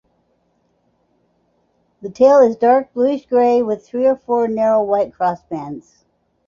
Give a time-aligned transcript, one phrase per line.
[2.01, 6.05] The tail is dark bluish gray, with three or four narrow white crossbands.